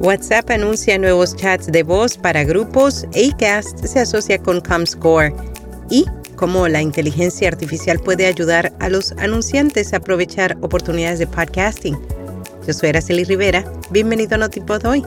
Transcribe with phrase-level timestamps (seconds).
[0.00, 5.34] WhatsApp anuncia nuevos chats de voz para grupos, Acast se asocia con Comscore
[5.90, 11.98] y cómo la inteligencia artificial puede ayudar a los anunciantes a aprovechar oportunidades de podcasting.
[12.66, 15.04] Yo soy Araceli Rivera, bienvenido a Notipod hoy.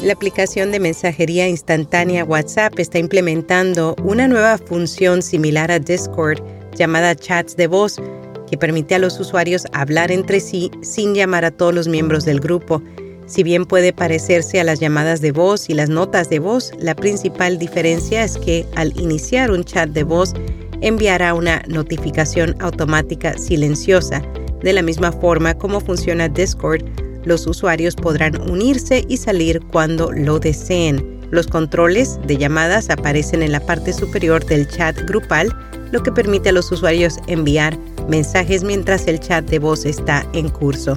[0.00, 6.40] La aplicación de mensajería instantánea WhatsApp está implementando una nueva función similar a Discord
[6.76, 8.00] llamada chats de voz
[8.48, 12.40] que permite a los usuarios hablar entre sí sin llamar a todos los miembros del
[12.40, 12.82] grupo.
[13.26, 16.94] Si bien puede parecerse a las llamadas de voz y las notas de voz, la
[16.94, 20.32] principal diferencia es que al iniciar un chat de voz
[20.80, 24.22] enviará una notificación automática silenciosa.
[24.62, 26.82] De la misma forma como funciona Discord,
[27.24, 31.18] los usuarios podrán unirse y salir cuando lo deseen.
[31.30, 35.54] Los controles de llamadas aparecen en la parte superior del chat grupal,
[35.92, 37.76] lo que permite a los usuarios enviar
[38.08, 40.96] mensajes mientras el chat de voz está en curso.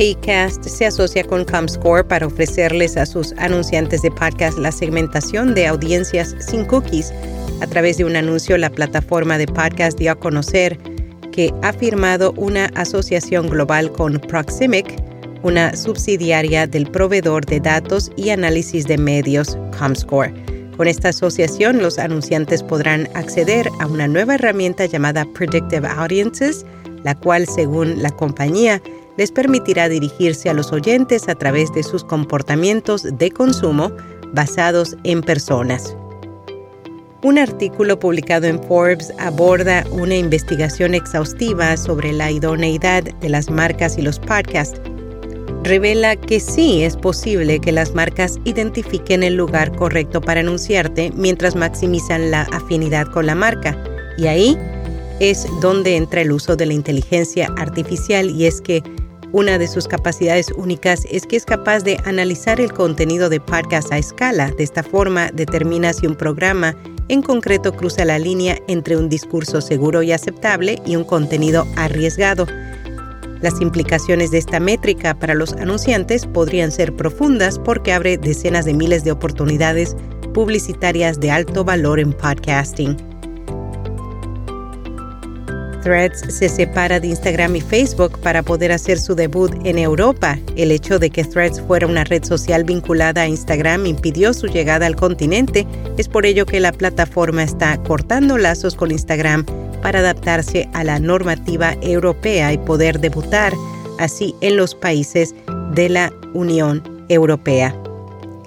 [0.00, 5.66] Acast se asocia con Comscore para ofrecerles a sus anunciantes de podcast la segmentación de
[5.66, 7.12] audiencias sin cookies.
[7.60, 10.78] A través de un anuncio, la plataforma de podcast dio a conocer
[11.32, 15.02] que ha firmado una asociación global con Proximic,
[15.42, 20.47] una subsidiaria del proveedor de datos y análisis de medios Comscore.
[20.78, 26.64] Con esta asociación, los anunciantes podrán acceder a una nueva herramienta llamada Predictive Audiences,
[27.02, 28.80] la cual, según la compañía,
[29.16, 33.90] les permitirá dirigirse a los oyentes a través de sus comportamientos de consumo
[34.32, 35.96] basados en personas.
[37.24, 43.98] Un artículo publicado en Forbes aborda una investigación exhaustiva sobre la idoneidad de las marcas
[43.98, 44.80] y los podcasts
[45.62, 51.56] revela que sí es posible que las marcas identifiquen el lugar correcto para anunciarte mientras
[51.56, 53.76] maximizan la afinidad con la marca.
[54.16, 54.58] Y ahí
[55.20, 58.82] es donde entra el uso de la inteligencia artificial y es que
[59.32, 63.92] una de sus capacidades únicas es que es capaz de analizar el contenido de podcast
[63.92, 64.50] a escala.
[64.56, 66.74] De esta forma determina si un programa
[67.08, 72.46] en concreto cruza la línea entre un discurso seguro y aceptable y un contenido arriesgado.
[73.40, 78.74] Las implicaciones de esta métrica para los anunciantes podrían ser profundas porque abre decenas de
[78.74, 79.96] miles de oportunidades
[80.34, 82.96] publicitarias de alto valor en podcasting.
[85.88, 90.38] Threads se separa de Instagram y Facebook para poder hacer su debut en Europa.
[90.54, 94.84] El hecho de que Threads fuera una red social vinculada a Instagram impidió su llegada
[94.84, 95.66] al continente.
[95.96, 99.46] Es por ello que la plataforma está cortando lazos con Instagram
[99.80, 103.54] para adaptarse a la normativa europea y poder debutar
[103.98, 105.34] así en los países
[105.72, 107.74] de la Unión Europea.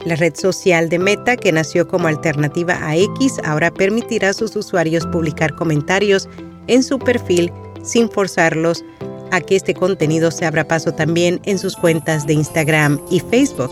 [0.06, 4.56] La red social de Meta, que nació como alternativa a X, ahora permitirá a sus
[4.56, 6.30] usuarios publicar comentarios
[6.68, 7.52] en su perfil
[7.84, 8.84] sin forzarlos
[9.32, 13.72] a que este contenido se abra paso también en sus cuentas de Instagram y Facebook.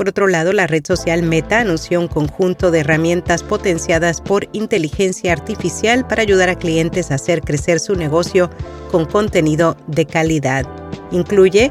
[0.00, 5.30] Por otro lado, la red social Meta anunció un conjunto de herramientas potenciadas por inteligencia
[5.30, 8.48] artificial para ayudar a clientes a hacer crecer su negocio
[8.90, 10.64] con contenido de calidad.
[11.10, 11.70] Incluye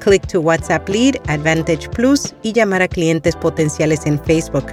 [0.00, 4.66] Click to WhatsApp Lead, Advantage Plus y llamar a clientes potenciales en Facebook.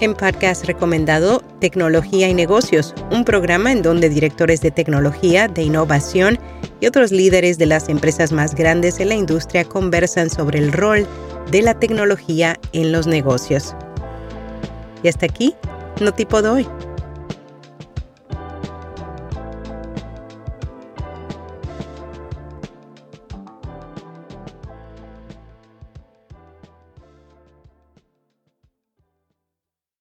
[0.00, 6.38] En podcast recomendado Tecnología y Negocios, un programa en donde directores de tecnología, de innovación
[6.80, 11.06] y otros líderes de las empresas más grandes en la industria conversan sobre el rol
[11.50, 13.76] de la tecnología en los negocios.
[15.04, 15.54] Y hasta aquí,
[16.00, 16.66] no tipo de hoy.